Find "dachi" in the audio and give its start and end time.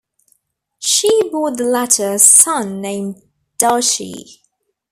3.59-4.41